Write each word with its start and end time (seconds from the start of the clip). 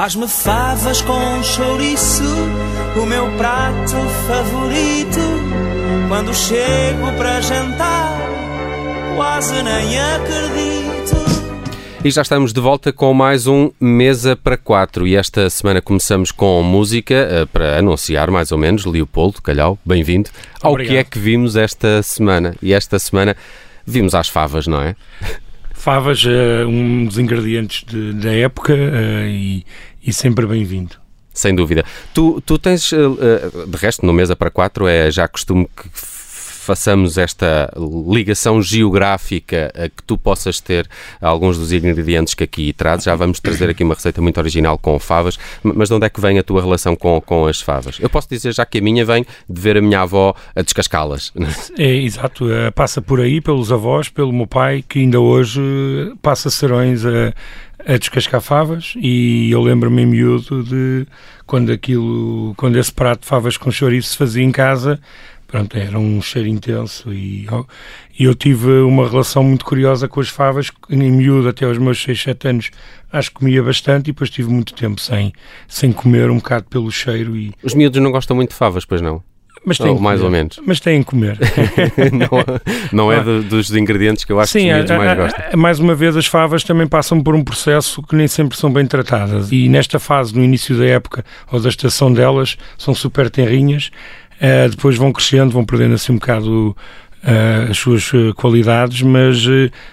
Faz-me 0.00 0.26
favas 0.26 1.02
com 1.02 1.42
chouriço, 1.42 2.24
o 2.96 3.04
meu 3.04 3.30
prato 3.36 3.96
favorito. 4.26 5.20
Quando 6.08 6.34
chego 6.34 7.12
para 7.18 7.42
jantar, 7.42 8.18
quase 9.14 9.62
nem 9.62 10.00
acredito. 10.00 11.16
E 12.02 12.10
já 12.10 12.22
estamos 12.22 12.54
de 12.54 12.60
volta 12.62 12.94
com 12.94 13.12
mais 13.12 13.46
um 13.46 13.70
Mesa 13.78 14.34
para 14.34 14.56
Quatro. 14.56 15.06
E 15.06 15.16
esta 15.16 15.50
semana 15.50 15.82
começamos 15.82 16.32
com 16.32 16.62
música 16.62 17.14
eh, 17.14 17.44
para 17.44 17.78
anunciar, 17.78 18.30
mais 18.30 18.50
ou 18.52 18.56
menos, 18.56 18.86
Leopoldo 18.86 19.42
Calhau, 19.42 19.78
bem-vindo. 19.84 20.30
Ao 20.62 20.76
que 20.76 20.96
é 20.96 21.04
que 21.04 21.18
vimos 21.18 21.56
esta 21.56 22.02
semana? 22.02 22.56
E 22.62 22.72
esta 22.72 22.98
semana 22.98 23.36
vimos 23.84 24.14
as 24.14 24.30
favas, 24.30 24.66
não 24.66 24.80
é? 24.80 24.96
Favas, 25.80 26.22
uh, 26.24 26.68
um 26.68 27.06
dos 27.06 27.18
ingredientes 27.18 27.84
de, 27.84 28.12
da 28.12 28.34
época 28.34 28.74
uh, 28.74 29.26
e, 29.26 29.64
e, 30.02 30.12
sempre 30.12 30.46
bem-vindo. 30.46 30.96
Sem 31.32 31.54
dúvida. 31.54 31.84
Tu, 32.12 32.40
tu 32.40 32.58
tens, 32.58 32.90
uh, 32.92 33.66
de 33.66 33.76
resto, 33.76 34.04
no 34.04 34.12
Mesa 34.12 34.34
para 34.34 34.50
Quatro, 34.50 34.86
é 34.86 35.10
já 35.10 35.28
costume 35.28 35.68
que 35.76 35.88
façamos 36.70 37.18
esta 37.18 37.68
ligação 38.08 38.62
geográfica 38.62 39.72
que 39.96 40.04
tu 40.04 40.16
possas 40.16 40.60
ter 40.60 40.88
alguns 41.20 41.58
dos 41.58 41.72
ingredientes 41.72 42.32
que 42.32 42.44
aqui 42.44 42.72
trazes. 42.72 43.06
Já 43.06 43.16
vamos 43.16 43.40
trazer 43.40 43.68
aqui 43.68 43.82
uma 43.82 43.94
receita 43.94 44.22
muito 44.22 44.38
original 44.38 44.78
com 44.78 44.96
favas, 45.00 45.36
mas 45.64 45.88
de 45.88 45.94
onde 45.94 46.06
é 46.06 46.08
que 46.08 46.20
vem 46.20 46.38
a 46.38 46.44
tua 46.44 46.62
relação 46.62 46.94
com, 46.94 47.20
com 47.20 47.46
as 47.46 47.60
favas? 47.60 47.98
Eu 47.98 48.08
posso 48.08 48.28
dizer 48.28 48.54
já 48.54 48.64
que 48.64 48.78
a 48.78 48.80
minha 48.80 49.04
vem 49.04 49.26
de 49.48 49.60
ver 49.60 49.78
a 49.78 49.82
minha 49.82 50.02
avó 50.02 50.32
a 50.54 50.62
descascá-las. 50.62 51.32
É, 51.76 51.92
exato, 51.96 52.48
eh, 52.50 52.70
passa 52.70 53.02
por 53.02 53.20
aí, 53.20 53.40
pelos 53.40 53.72
avós, 53.72 54.08
pelo 54.08 54.32
meu 54.32 54.46
pai, 54.46 54.84
que 54.86 55.00
ainda 55.00 55.18
hoje 55.18 55.60
passa 56.22 56.50
serões 56.50 57.04
a 57.04 57.32
a 57.86 57.96
descascar 57.96 58.40
favas 58.40 58.92
e 58.96 59.50
eu 59.50 59.62
lembro-me 59.62 60.02
em 60.02 60.06
miúdo 60.06 60.62
de 60.62 61.06
quando 61.46 61.72
aquilo, 61.72 62.54
quando 62.56 62.76
esse 62.78 62.92
prato 62.92 63.22
de 63.22 63.26
favas 63.26 63.56
com 63.56 63.70
chouriço 63.70 64.10
se 64.10 64.16
fazia 64.18 64.44
em 64.44 64.52
casa, 64.52 65.00
pronto, 65.50 65.76
era 65.76 65.98
um 65.98 66.22
cheiro 66.22 66.48
intenso 66.48 67.12
e, 67.12 67.46
e 68.18 68.24
eu 68.24 68.34
tive 68.34 68.70
uma 68.82 69.08
relação 69.08 69.42
muito 69.42 69.64
curiosa 69.64 70.06
com 70.06 70.20
as 70.20 70.28
favas, 70.28 70.70
em 70.88 71.10
miúdo 71.10 71.48
até 71.48 71.64
aos 71.64 71.78
meus 71.78 72.00
6, 72.02 72.22
7 72.22 72.48
anos 72.48 72.70
acho 73.12 73.30
que 73.30 73.36
comia 73.36 73.62
bastante 73.62 74.08
e 74.08 74.12
depois 74.12 74.30
tive 74.30 74.48
muito 74.48 74.72
tempo 74.74 75.00
sem, 75.00 75.32
sem 75.66 75.90
comer 75.92 76.30
um 76.30 76.36
bocado 76.36 76.66
pelo 76.70 76.90
cheiro 76.90 77.36
e... 77.36 77.52
Os 77.62 77.74
miúdos 77.74 78.00
não 78.00 78.12
gostam 78.12 78.36
muito 78.36 78.50
de 78.50 78.56
favas, 78.56 78.84
pois 78.84 79.00
não? 79.00 79.22
Mas 79.64 79.76
tem 79.76 79.90
ou 79.90 80.00
mais 80.00 80.22
ou 80.22 80.30
menos. 80.30 80.58
Mas 80.64 80.80
têm 80.80 81.02
que 81.02 81.10
comer. 81.10 81.38
não, 82.12 82.30
não 83.08 83.12
é 83.12 83.22
de, 83.22 83.40
dos 83.40 83.70
ingredientes 83.74 84.24
que 84.24 84.32
eu 84.32 84.40
acho 84.40 84.52
Sim, 84.52 84.60
que 84.60 84.66
os 84.68 84.74
miúdos 84.74 84.96
mais 84.96 85.18
gostam. 85.18 85.58
Mais 85.58 85.78
uma 85.78 85.94
vez, 85.94 86.16
as 86.16 86.26
favas 86.26 86.64
também 86.64 86.86
passam 86.86 87.20
por 87.22 87.34
um 87.34 87.44
processo 87.44 88.02
que 88.02 88.16
nem 88.16 88.26
sempre 88.26 88.56
são 88.56 88.72
bem 88.72 88.86
tratadas. 88.86 89.52
E 89.52 89.68
nesta 89.68 89.98
fase, 89.98 90.34
no 90.34 90.42
início 90.42 90.78
da 90.78 90.86
época 90.86 91.24
ou 91.52 91.60
da 91.60 91.68
estação 91.68 92.10
delas, 92.10 92.56
são 92.78 92.94
super 92.94 93.28
tenrinhas. 93.28 93.90
Uh, 94.40 94.70
depois 94.70 94.96
vão 94.96 95.12
crescendo, 95.12 95.50
vão 95.50 95.64
perdendo 95.64 95.94
assim 95.94 96.12
um 96.12 96.16
bocado 96.16 96.74
uh, 97.22 97.70
as 97.70 97.76
suas 97.76 98.10
eh, 98.14 98.32
qualidades, 98.34 99.02
mas 99.02 99.46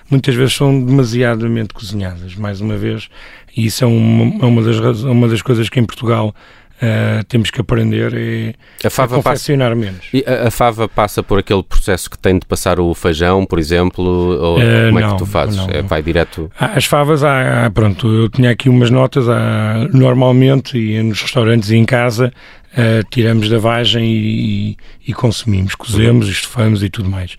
muitas 0.10 0.34
vezes 0.36 0.56
são 0.56 0.82
demasiadamente 0.84 1.74
cozinhadas, 1.74 2.36
mais 2.36 2.62
uma 2.62 2.78
vez. 2.78 3.10
E 3.56 3.66
isso 3.66 3.84
é 3.84 3.88
uma, 3.88 4.46
é 4.46 4.46
uma, 4.46 4.62
das, 4.62 5.02
uma 5.04 5.28
das 5.28 5.42
coisas 5.42 5.68
que 5.68 5.80
em 5.80 5.86
Portugal 5.86 6.34
Uh, 6.78 7.24
temos 7.28 7.50
que 7.50 7.60
aprender 7.60 8.14
é 8.14 8.54
a, 8.86 8.90
fava 8.92 9.16
a 9.16 9.18
confeccionar 9.18 9.70
passa, 9.70 9.82
menos. 9.82 10.12
A, 10.28 10.48
a, 10.48 10.52
fava 10.52 10.88
passa 10.88 11.24
por 11.24 11.40
aquele 11.40 11.64
processo 11.64 12.08
que 12.08 12.20
tem 12.20 12.38
de 12.38 12.46
passar 12.46 12.80
o 12.80 12.94
feijão, 12.94 13.48
por 13.48 13.58
exemplo, 13.58 14.06
ou 14.06 14.60
uh, 14.60 14.62
como 14.86 15.00
não, 15.00 15.08
é 15.08 15.12
que 15.12 15.18
tu 15.18 15.26
fazes? 15.26 15.56
Não, 15.56 15.68
é, 15.72 15.82
vai 15.82 16.04
direto? 16.04 16.52
As 16.60 16.86
favas, 16.86 17.24
há, 17.24 17.68
pronto, 17.74 18.08
eu 18.08 18.30
tinha 18.30 18.52
aqui 18.52 18.70
umas 18.70 18.92
notas, 18.92 19.28
há, 19.28 19.88
normalmente 19.92 20.78
e 20.78 21.02
nos 21.02 21.20
restaurantes 21.20 21.72
e 21.72 21.78
em 21.78 21.84
casa 21.84 22.32
uh, 22.78 23.04
tiramos 23.10 23.50
da 23.50 23.58
vagem 23.58 24.06
e, 24.06 24.78
e, 25.08 25.14
consumimos, 25.14 25.76
cozemos, 25.76 26.30
estufamos 26.30 26.84
e 26.84 26.90
tudo 26.90 27.10
mais. 27.10 27.36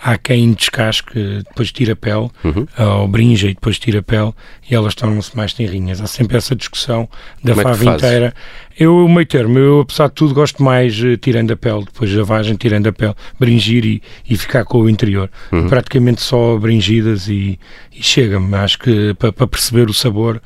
Há 0.00 0.16
quem 0.16 0.52
descasque, 0.52 1.42
depois 1.48 1.72
tira 1.72 1.92
a 1.92 1.96
pele, 1.96 2.30
uhum. 2.44 2.66
ou 3.00 3.08
brinja 3.08 3.48
e 3.48 3.54
depois 3.54 3.80
tira 3.80 3.98
a 3.98 4.02
pele, 4.02 4.32
e 4.70 4.72
elas 4.72 4.94
tornam-se 4.94 5.36
mais 5.36 5.52
tenrinhas. 5.52 6.00
Há 6.00 6.06
sempre 6.06 6.36
essa 6.36 6.54
discussão 6.54 7.08
da 7.42 7.52
Como 7.52 7.68
é 7.68 7.74
fava 7.74 7.90
é 7.90 7.94
inteira. 7.94 8.34
Eu, 8.78 9.04
o 9.04 9.08
meio 9.08 9.26
termo, 9.26 9.58
eu 9.58 9.80
apesar 9.80 10.06
de 10.06 10.14
tudo 10.14 10.34
gosto 10.34 10.62
mais 10.62 10.96
uh, 11.02 11.16
tirando 11.16 11.50
a 11.50 11.56
pele, 11.56 11.84
depois 11.84 12.14
da 12.14 12.22
vagem, 12.22 12.54
tirando 12.54 12.86
a 12.86 12.92
pele, 12.92 13.14
bringir 13.40 13.84
e, 13.84 14.00
e 14.30 14.36
ficar 14.36 14.64
com 14.64 14.82
o 14.82 14.88
interior. 14.88 15.28
Uhum. 15.50 15.68
Praticamente 15.68 16.20
só 16.20 16.56
bringidas 16.56 17.26
e, 17.26 17.58
e 17.92 18.00
chega-me. 18.00 18.54
Acho 18.54 18.78
que 18.78 19.14
para 19.14 19.48
perceber 19.48 19.90
o 19.90 19.94
sabor 19.94 20.40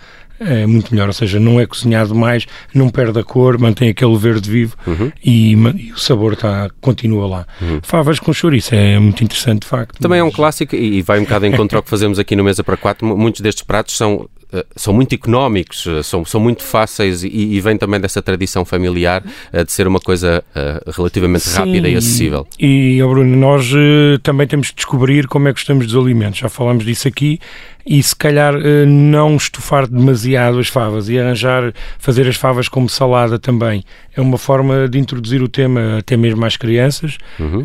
é 0.47 0.66
muito 0.66 0.92
melhor, 0.92 1.08
ou 1.08 1.12
seja, 1.12 1.38
não 1.38 1.60
é 1.60 1.66
cozinhado 1.66 2.14
mais, 2.14 2.47
não 2.75 2.88
perde 2.88 3.19
a 3.19 3.25
cor, 3.25 3.58
mantém 3.58 3.88
aquele 3.88 4.16
verde 4.16 4.50
vivo 4.50 4.76
uhum. 4.86 5.12
e, 5.25 5.53
e, 5.53 5.92
o 5.92 5.98
sabor 5.98 6.36
tá, 6.36 6.70
continua 6.80 7.26
lá. 7.26 7.47
Uhum. 7.60 7.80
Favas 7.82 8.19
com 8.19 8.32
chouriço 8.32 8.75
é 8.75 8.98
muito 8.98 9.22
interessante, 9.22 9.62
de 9.62 9.69
facto. 9.69 9.98
Também 10.00 10.20
mas... 10.20 10.26
é 10.26 10.28
um 10.28 10.34
clássico 10.34 10.75
e 10.75 11.03
vai 11.03 11.19
um 11.19 11.25
bocado 11.25 11.47
em 11.47 11.53
contra 11.53 11.78
ao 11.78 11.82
que 11.82 11.91
fazemos 11.91 12.19
aqui 12.19 12.36
no 12.36 12.44
Mesa 12.44 12.62
para 12.62 12.76
Quatro. 12.76 13.06
Muitos 13.16 13.41
destes 13.41 13.64
pratos 13.64 13.97
são 13.97 14.28
são 14.76 14.92
muito 14.92 15.14
económicos, 15.14 15.86
eh, 15.86 16.02
são, 16.02 16.24
são 16.24 16.40
muito 16.40 16.62
fáceis 16.62 17.22
e, 17.24 17.28
e 17.28 17.60
vem 17.60 17.76
também 17.76 17.98
dessa 18.00 18.20
tradição 18.20 18.64
familiar 18.64 19.22
uh, 19.52 19.64
de 19.64 19.72
ser 19.72 19.86
uma 19.86 20.00
coisa 20.00 20.44
relativamente 20.94 21.44
Sim, 21.44 21.58
rápida 21.58 21.88
e 21.88 21.96
acessível. 21.96 22.46
E, 22.58 23.02
oh 23.02 23.08
Bruno, 23.08 23.36
nós 23.36 23.72
também 24.22 24.46
temos 24.46 24.70
que 24.70 24.76
descobrir 24.76 25.26
como 25.26 25.48
é 25.48 25.52
que 25.52 25.60
gostamos 25.60 25.86
dos 25.86 25.96
alimentos. 25.96 26.38
Já 26.38 26.48
falámos 26.48 26.84
disso 26.84 27.08
aqui 27.08 27.38
e 27.86 28.02
se 28.02 28.14
calhar 28.14 28.54
não 28.86 29.36
estufar 29.36 29.86
demasiado 29.86 30.58
as 30.58 30.68
favas 30.68 31.08
e 31.08 31.18
arranjar, 31.18 31.72
fazer 31.98 32.28
as 32.28 32.36
favas 32.36 32.68
como 32.68 32.88
salada 32.88 33.38
também. 33.38 33.82
É 34.14 34.20
uma 34.20 34.38
forma 34.38 34.88
de 34.88 34.98
introduzir 34.98 35.42
o 35.42 35.48
tema 35.48 35.98
até 35.98 36.16
mesmo 36.16 36.44
às 36.44 36.56
crianças 36.56 37.18
uhum. 37.38 37.64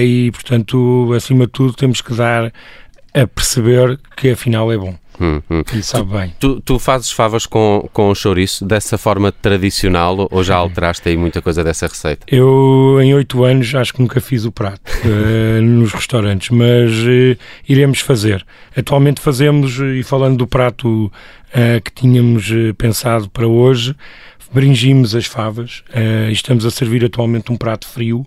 e, 0.00 0.30
portanto, 0.32 1.12
acima 1.14 1.46
de 1.46 1.52
tudo, 1.52 1.72
temos 1.74 2.00
que 2.00 2.14
dar 2.14 2.52
a 3.14 3.26
perceber 3.26 3.98
que 4.16 4.30
afinal 4.30 4.72
é 4.72 4.76
bom. 4.76 4.94
Hum, 5.20 5.42
hum. 5.50 5.62
Sabe 5.82 6.08
tu, 6.08 6.16
bem. 6.16 6.34
Tu, 6.40 6.60
tu, 6.62 6.78
fazes 6.78 7.10
favas 7.10 7.44
com, 7.44 7.86
com 7.92 8.14
chouriço 8.14 8.64
dessa 8.64 8.96
forma 8.96 9.30
tradicional 9.30 10.26
ou 10.30 10.42
já 10.42 10.56
alteraste 10.56 11.06
aí 11.10 11.16
muita 11.16 11.42
coisa 11.42 11.62
dessa 11.62 11.86
receita? 11.86 12.24
Eu, 12.26 12.98
em 13.02 13.12
oito 13.12 13.44
anos, 13.44 13.74
acho 13.74 13.92
que 13.92 14.00
nunca 14.00 14.18
fiz 14.20 14.46
o 14.46 14.52
prato 14.52 14.80
uh, 15.04 15.60
nos 15.60 15.92
restaurantes, 15.92 16.48
mas 16.48 16.90
uh, 16.92 17.38
iremos 17.68 18.00
fazer. 18.00 18.44
Atualmente 18.74 19.20
fazemos, 19.20 19.78
eh, 19.78 19.96
e 19.96 20.02
falando 20.02 20.38
do 20.38 20.46
prato 20.46 21.06
uh, 21.06 21.80
que 21.84 21.92
tínhamos 21.92 22.50
pensado 22.78 23.28
para 23.28 23.46
hoje, 23.46 23.94
bringimos 24.52 25.14
as 25.14 25.26
favas 25.26 25.84
e 26.28 26.32
estamos 26.32 26.64
a 26.64 26.70
servir 26.72 27.04
atualmente 27.04 27.52
um 27.52 27.56
prato 27.56 27.86
frio 27.86 28.26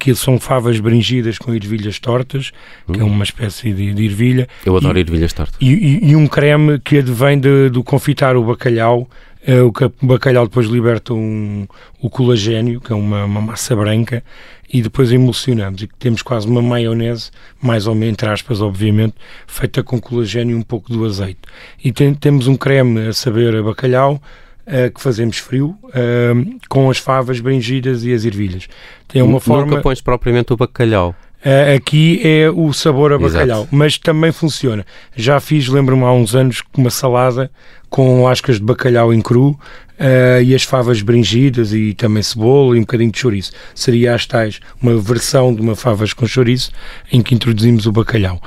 que 0.00 0.14
são 0.14 0.40
favas 0.40 0.80
bringidas 0.80 1.36
com 1.36 1.54
ervilhas 1.54 1.98
tortas, 1.98 2.52
hum. 2.88 2.94
que 2.94 3.00
é 3.00 3.04
hum. 3.04 3.08
uma 3.08 3.22
espécie 3.22 3.72
de, 3.72 3.92
de 3.92 4.04
ervilha. 4.06 4.48
Eu 4.64 4.74
adoro 4.74 4.98
e, 4.98 5.02
ervilhas 5.02 5.32
tortas. 5.34 5.56
E, 5.60 5.70
e, 5.70 6.10
e, 6.10 6.16
um 6.16 6.26
creme 6.26 6.80
que 6.80 6.98
advém 6.98 7.38
de, 7.38 7.68
do 7.68 7.84
confitar 7.84 8.34
o 8.34 8.42
bacalhau. 8.42 9.08
É, 9.46 9.60
o, 9.60 9.68
o 9.68 10.06
bacalhau 10.06 10.46
depois 10.46 10.66
liberta 10.66 11.14
um, 11.14 11.66
o 12.00 12.08
colagênio, 12.08 12.80
que 12.80 12.92
é 12.92 12.96
uma, 12.96 13.24
uma 13.24 13.40
massa 13.42 13.76
branca, 13.76 14.24
e 14.72 14.80
depois 14.80 15.12
emulsionamos. 15.12 15.82
E 15.82 15.86
temos 15.98 16.22
quase 16.22 16.46
uma 16.46 16.62
maionese, 16.62 17.30
mais 17.60 17.86
ou 17.86 17.94
menos, 17.94 18.12
entre 18.14 18.28
aspas, 18.28 18.62
obviamente, 18.62 19.14
feita 19.46 19.82
com 19.82 20.00
colagênio 20.00 20.56
e 20.56 20.58
um 20.58 20.62
pouco 20.62 20.90
do 20.90 21.04
azeite. 21.04 21.40
E 21.84 21.92
tem, 21.92 22.14
temos 22.14 22.46
um 22.46 22.56
creme 22.56 23.08
a 23.08 23.12
saber 23.12 23.54
a 23.54 23.62
bacalhau, 23.62 24.20
uh, 24.66 24.92
que 24.92 25.00
fazemos 25.00 25.38
frio, 25.38 25.76
uh, 25.84 26.58
com 26.68 26.90
as 26.90 26.98
favas 26.98 27.40
bringidas 27.40 28.04
e 28.04 28.12
as 28.12 28.24
ervilhas. 28.24 28.68
Tem 29.08 29.22
uma 29.22 29.40
forma... 29.40 29.66
Nunca 29.66 29.82
pões 29.82 30.00
propriamente 30.00 30.52
o 30.52 30.56
bacalhau. 30.56 31.14
Uh, 31.44 31.74
aqui 31.74 32.20
é 32.22 32.50
o 32.50 32.70
sabor 32.70 33.14
a 33.14 33.18
bacalhau, 33.18 33.60
Exato. 33.60 33.74
mas 33.74 33.96
também 33.96 34.30
funciona. 34.30 34.84
Já 35.16 35.40
fiz, 35.40 35.68
lembro-me 35.68 36.04
há 36.04 36.12
uns 36.12 36.34
anos, 36.34 36.62
uma 36.76 36.90
salada 36.90 37.50
com 37.88 38.22
lascas 38.22 38.56
de 38.56 38.62
bacalhau 38.62 39.12
em 39.12 39.22
cru 39.22 39.50
uh, 39.50 40.42
e 40.44 40.54
as 40.54 40.64
favas 40.64 41.00
bringidas 41.00 41.72
e 41.72 41.94
também 41.94 42.22
cebola 42.22 42.76
e 42.76 42.78
um 42.78 42.82
bocadinho 42.82 43.10
de 43.10 43.18
chouriço. 43.18 43.52
Seria 43.74 44.14
as 44.14 44.26
tais, 44.26 44.60
uma 44.82 44.96
versão 44.98 45.54
de 45.54 45.62
uma 45.62 45.74
favas 45.74 46.12
com 46.12 46.26
chouriço 46.26 46.72
em 47.10 47.22
que 47.22 47.34
introduzimos 47.34 47.86
o 47.86 47.92
bacalhau. 47.92 48.38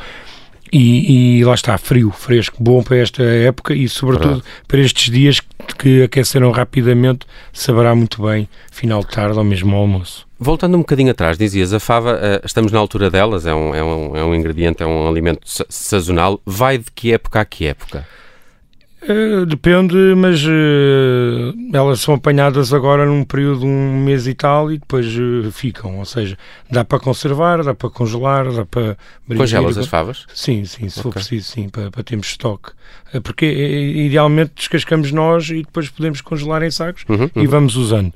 E, 0.75 1.37
e, 1.37 1.45
lá 1.45 1.53
está, 1.53 1.77
frio, 1.77 2.09
fresco, 2.09 2.57
bom 2.59 2.81
para 2.81 2.97
esta 2.97 3.21
época 3.21 3.75
e, 3.75 3.87
sobretudo, 3.87 4.41
Verdade. 4.41 4.51
para 4.67 4.79
estes 4.79 5.13
dias 5.13 5.39
que 5.77 6.01
aqueceram 6.01 6.49
rapidamente, 6.49 7.27
saberá 7.53 7.93
muito 7.93 8.23
bem, 8.23 8.49
final 8.71 9.01
de 9.01 9.09
tarde 9.09 9.37
ou 9.37 9.43
mesmo 9.43 9.75
almoço. 9.75 10.25
Voltando 10.39 10.75
um 10.75 10.79
bocadinho 10.79 11.11
atrás, 11.11 11.37
dizias, 11.37 11.73
a 11.73 11.79
fava, 11.79 12.15
uh, 12.15 12.43
estamos 12.43 12.71
na 12.71 12.79
altura 12.79 13.11
delas, 13.11 13.45
é 13.45 13.53
um, 13.53 13.75
é, 13.75 13.83
um, 13.83 14.17
é 14.17 14.23
um 14.23 14.33
ingrediente, 14.33 14.81
é 14.81 14.85
um 14.87 15.07
alimento 15.07 15.41
sazonal. 15.69 16.41
Vai 16.43 16.79
de 16.79 16.85
que 16.93 17.13
época 17.13 17.41
a 17.41 17.45
que 17.45 17.67
época? 17.67 18.07
Uh, 19.03 19.45
depende, 19.45 19.95
mas 20.15 20.45
uh, 20.45 21.53
elas 21.73 21.99
são 21.99 22.13
apanhadas 22.13 22.73
agora 22.73 23.05
num 23.05 23.25
período 23.25 23.59
de 23.59 23.65
um 23.65 24.01
mês 24.01 24.27
e 24.27 24.33
tal 24.33 24.71
e 24.71 24.77
depois 24.77 25.07
uh, 25.17 25.51
ficam. 25.51 25.99
Ou 25.99 26.05
seja, 26.05 26.37
dá 26.71 26.85
para 26.85 26.99
conservar, 26.99 27.63
dá 27.63 27.73
para 27.73 27.89
congelar, 27.89 28.49
dá 28.49 28.65
para. 28.65 28.97
Congelas 29.35 29.77
as 29.77 29.87
favas? 29.87 30.25
Sim, 30.33 30.63
sim, 30.63 30.87
se 30.87 30.99
okay. 30.99 31.03
for 31.03 31.13
preciso, 31.13 31.51
sim, 31.51 31.67
para, 31.67 31.91
para 31.91 32.03
termos 32.03 32.27
estoque. 32.27 32.71
Porque 33.23 33.45
idealmente 33.45 34.53
descascamos 34.55 35.11
nós 35.11 35.49
e 35.49 35.63
depois 35.63 35.87
podemos 35.89 36.19
congelar 36.19 36.63
em 36.63 36.71
sacos 36.71 37.05
uhum, 37.07 37.29
e 37.35 37.39
uhum. 37.41 37.47
vamos 37.47 37.75
usando. 37.75 38.11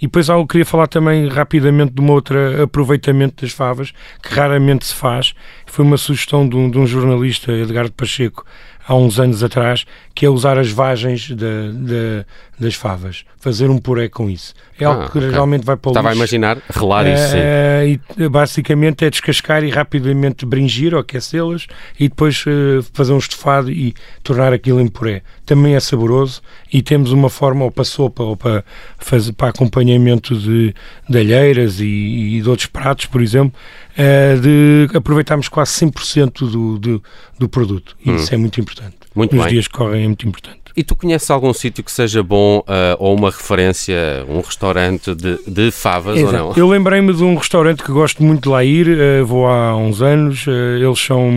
e 0.00 0.06
depois 0.06 0.30
eu 0.30 0.46
queria 0.46 0.64
falar 0.64 0.86
também 0.86 1.28
rapidamente 1.28 1.92
de 1.92 2.00
um 2.00 2.10
outro 2.10 2.62
aproveitamento 2.62 3.42
das 3.42 3.52
favas 3.52 3.92
que 4.22 4.34
raramente 4.34 4.86
se 4.86 4.94
faz. 4.94 5.34
Foi 5.66 5.84
uma 5.84 5.98
sugestão 5.98 6.48
de 6.48 6.56
um, 6.56 6.70
de 6.70 6.78
um 6.78 6.86
jornalista, 6.86 7.52
Edgardo 7.52 7.92
Pacheco 7.92 8.46
há 8.86 8.94
uns 8.94 9.18
anos 9.18 9.42
atrás, 9.42 9.84
que 10.14 10.26
é 10.26 10.28
usar 10.28 10.58
as 10.58 10.70
vagens 10.70 11.22
de, 11.22 11.34
de, 11.34 12.24
das 12.58 12.74
favas, 12.74 13.24
fazer 13.38 13.70
um 13.70 13.78
puré 13.78 14.08
com 14.08 14.28
isso. 14.28 14.54
É 14.78 14.84
algo 14.84 15.02
ah, 15.02 15.08
que 15.08 15.18
okay. 15.18 15.30
realmente 15.30 15.64
vai 15.64 15.76
para 15.76 15.88
o 15.88 15.92
Estava 15.92 16.08
lixo. 16.08 16.20
a 16.20 16.22
imaginar 16.22 16.58
relar 16.68 17.06
isso, 17.06 17.28
sim. 17.28 17.38
Eh, 17.38 17.98
e 18.18 18.28
basicamente 18.28 19.04
é 19.04 19.10
descascar 19.10 19.64
e 19.64 19.70
rapidamente 19.70 20.44
bringir 20.44 20.94
ou 20.94 21.00
aquecê-las 21.00 21.66
e 21.98 22.08
depois 22.08 22.44
uh, 22.46 22.82
fazer 22.92 23.12
um 23.12 23.18
estofado 23.18 23.70
e 23.70 23.94
tornar 24.22 24.52
aquilo 24.52 24.80
em 24.80 24.88
puré. 24.88 25.22
Também 25.46 25.74
é 25.74 25.80
saboroso 25.80 26.42
e 26.72 26.82
temos 26.82 27.10
uma 27.12 27.30
forma 27.30 27.64
ou 27.64 27.70
para 27.70 27.84
sopa 27.84 28.22
ou 28.22 28.36
para, 28.36 28.64
fazer, 28.98 29.32
para 29.32 29.48
acompanhamento 29.48 30.36
de, 30.36 30.74
de 31.08 31.18
alheiras 31.18 31.80
e, 31.80 32.36
e 32.36 32.42
de 32.42 32.48
outros 32.48 32.66
pratos, 32.66 33.06
por 33.06 33.22
exemplo, 33.22 33.58
uh, 33.92 34.40
de 34.40 34.88
aproveitarmos 34.96 35.48
quase 35.48 35.72
100% 35.84 36.50
do, 36.50 36.78
do, 36.78 37.02
do 37.38 37.48
produto. 37.48 37.96
E 38.04 38.10
hum. 38.10 38.16
isso 38.16 38.34
é 38.34 38.36
muito 38.36 38.60
importante. 38.60 39.01
Muito 39.14 39.34
Nos 39.34 39.44
bem. 39.44 39.54
dias 39.54 39.68
que 39.68 39.74
correm 39.74 40.04
é 40.04 40.06
muito 40.06 40.26
importante. 40.26 40.62
E 40.74 40.82
tu 40.82 40.96
conheces 40.96 41.30
algum 41.30 41.52
sítio 41.52 41.84
que 41.84 41.92
seja 41.92 42.22
bom 42.22 42.60
uh, 42.60 42.96
ou 42.98 43.14
uma 43.14 43.30
referência, 43.30 44.24
um 44.26 44.40
restaurante 44.40 45.14
de, 45.14 45.38
de 45.46 45.70
favas 45.70 46.16
Exato. 46.16 46.34
ou 46.34 46.42
não? 46.48 46.56
Eu 46.56 46.66
lembrei-me 46.66 47.12
de 47.12 47.22
um 47.22 47.34
restaurante 47.36 47.82
que 47.82 47.92
gosto 47.92 48.22
muito 48.22 48.44
de 48.44 48.48
lá 48.48 48.64
ir, 48.64 48.88
uh, 48.88 49.26
vou 49.26 49.46
há 49.46 49.76
uns 49.76 50.00
anos, 50.00 50.46
uh, 50.46 50.50
eles 50.50 50.98
são 50.98 51.30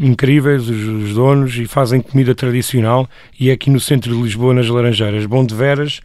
incríveis, 0.00 0.68
os, 0.68 0.86
os, 0.86 1.14
donos, 1.14 1.56
e 1.56 1.66
fazem 1.66 2.00
comida 2.00 2.34
tradicional, 2.34 3.08
e 3.38 3.50
é 3.50 3.52
aqui 3.54 3.70
no 3.70 3.80
centro 3.80 4.14
de 4.14 4.22
Lisboa, 4.22 4.54
nas 4.54 4.68
Laranjeiras, 4.68 5.26
Bom 5.26 5.44
de 5.44 5.54
Veras, 5.54 6.00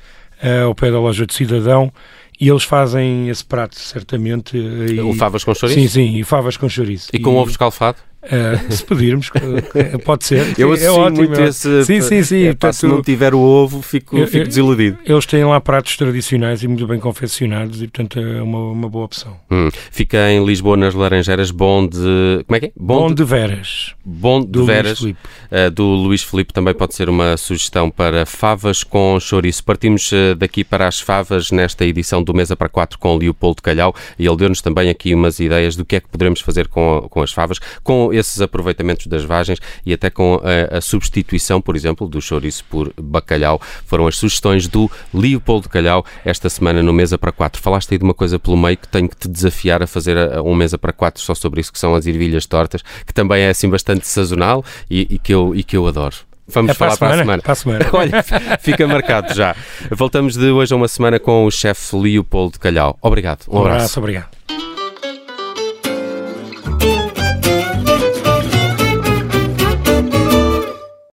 ao 0.66 0.74
pé 0.74 0.90
da 0.90 1.00
loja 1.00 1.24
de 1.28 1.36
Cidadão, 1.36 1.94
e 2.40 2.50
eles 2.50 2.64
fazem 2.64 3.30
esse 3.30 3.46
prato, 3.46 3.80
certamente. 3.80 4.58
E, 4.58 5.00
o 5.00 5.14
favas 5.14 5.44
com 5.44 5.54
chouriço? 5.54 5.80
Sim, 5.80 5.88
sim, 5.88 6.18
e 6.18 6.24
favas 6.24 6.58
com 6.58 6.68
chouriço. 6.68 7.10
E 7.14 7.20
com 7.20 7.34
e, 7.34 7.36
ovo 7.36 7.52
escalfado? 7.52 8.00
Uh, 8.24 8.72
se 8.72 8.86
pedirmos, 8.86 9.32
eh, 9.74 9.98
pode 9.98 10.26
ser. 10.26 10.54
Eu 10.60 10.76
é 10.76 10.92
ótimo. 10.92 11.28
muito 11.28 11.42
esse. 11.42 11.84
Sim, 11.86 12.02
sim, 12.02 12.24
sim. 12.24 12.44
É, 12.44 12.54
pá, 12.54 12.72
se 12.72 12.86
não 12.86 13.02
tiver 13.02 13.34
o 13.34 13.40
ovo, 13.40 13.82
fico, 13.82 14.16
eu, 14.16 14.28
fico 14.28 14.48
desiludido. 14.48 15.00
Eles 15.04 15.26
têm 15.26 15.44
lá 15.44 15.60
pratos 15.60 15.98
tradicionais 15.98 16.62
e 16.62 16.68
muito 16.68 16.86
bem 16.86 17.00
confeccionados 17.00 17.82
e, 17.82 17.88
portanto, 17.88 18.20
é 18.20 18.42
uma, 18.42 18.72
uma 18.72 18.90
boa 18.90 19.06
opção. 19.06 19.38
Hum. 19.50 19.70
Fica 19.92 20.32
em 20.32 20.46
Lisboa, 20.46 20.78
nas 20.78 20.94
Laranjeiras, 20.94 21.50
bom 21.50 21.88
de. 21.88 22.44
Como 22.46 22.56
é 22.56 22.60
que 22.60 22.66
é? 22.68 22.72
Bom, 22.76 23.08
bom 23.08 23.14
de, 23.14 23.24
Veras. 23.24 23.96
Bom 24.06 24.42
de 24.42 24.48
do 24.48 24.66
Veras. 24.66 25.00
Luís 25.00 25.16
uh, 25.52 25.72
do 25.72 25.84
Luís 25.84 26.24
Filipe 26.24 26.54
também 26.54 26.76
pode 26.76 26.94
ser 26.94 27.10
uma 27.10 27.36
sugestão 27.38 27.90
para 27.90 28.26
favas 28.26 28.84
com 28.84 29.20
chouriço. 29.20 29.64
Partimos 29.64 30.12
uh, 30.12 30.36
daqui 30.38 30.64
para 30.64 30.88
as 30.88 31.00
favas 31.00 31.52
nesta 31.52 31.86
edição 31.86 32.22
do 32.22 32.34
Mesa 32.34 32.56
para 32.56 32.70
4 32.70 33.00
com 33.00 33.18
Leopoldo 33.18 33.64
Calhau 33.64 33.96
e 34.20 34.28
ele 34.28 34.38
deu-nos 34.38 34.62
também 34.62 34.90
aqui 34.90 35.16
umas 35.16 35.40
ideias 35.40 35.76
do 35.76 35.84
que 35.84 35.96
é 35.96 36.00
que 36.00 36.08
poderemos 36.08 36.40
fazer 36.42 36.68
com, 36.68 37.08
com 37.10 37.22
as 37.22 37.32
favas, 37.32 37.58
com 37.84 38.11
esses 38.12 38.42
aproveitamentos 38.42 39.08
das 39.08 39.24
vagens 39.24 39.60
e 39.86 39.94
até 39.94 40.10
com 40.10 40.42
a, 40.44 40.78
a 40.78 40.82
substituição, 40.82 41.62
por 41.62 41.76
exemplo, 41.76 42.08
do 42.08 42.22
chouriço 42.22 42.64
por 42.66 42.94
bacalhau. 43.00 43.62
Foram 43.86 44.08
as 44.08 44.18
sugestões 44.18 44.68
do 44.68 44.90
Leopoldo 45.14 45.70
Calhau 45.70 46.06
esta 46.26 46.50
semana 46.50 46.82
no 46.82 46.94
Mesa 46.94 47.18
para 47.18 47.32
Quatro. 47.32 47.62
Falaste 47.62 47.92
aí 47.94 47.98
de 47.98 48.04
uma 48.04 48.14
coisa 48.14 48.40
pelo 48.40 48.58
meio 48.58 48.78
que 48.78 48.88
tenho 48.88 49.10
que 49.10 49.16
te 49.16 49.28
desafiar 49.28 49.82
a 49.82 49.88
fazer 49.88 50.18
um 50.42 50.56
Mesa 50.56 50.78
para 50.78 50.94
Quatro 50.94 51.22
só 51.22 51.34
sobre 51.36 51.62
isso, 51.62 51.72
que 51.72 51.80
são 51.80 51.96
as 51.96 52.06
ervilhas 52.06 52.46
tortas, 52.46 52.82
que 53.06 53.14
também 53.14 53.44
é 53.44 53.50
assim 53.50 53.70
bastante 53.70 54.08
sazonal 54.08 54.64
e, 54.90 55.08
e 55.10 55.20
que, 55.20 55.34
eu, 55.34 55.56
e 55.56 55.64
que 55.64 55.76
eu 55.76 55.88
adoro. 55.88 56.16
Vamos 56.48 56.72
é 56.72 56.74
falar 56.74 56.98
para 56.98 57.16
a, 57.16 57.18
semana. 57.18 57.42
Para 57.42 57.52
a 57.52 57.56
semana. 57.56 57.86
Olha, 57.94 58.24
fica 58.60 58.88
marcado 58.88 59.34
já. 59.34 59.56
Voltamos 59.90 60.36
de 60.36 60.50
hoje 60.50 60.74
a 60.74 60.78
uma 60.78 60.88
semana 60.88 61.20
com 61.20 61.46
o 61.46 61.52
chefe 61.52 61.96
Leopoldo 61.96 62.60
Calhau. 62.60 62.98
Obrigado. 63.02 63.46
Um, 63.48 63.58
um 63.58 63.60
abraço. 63.62 63.76
abraço. 63.76 64.00
Obrigado. 64.00 64.61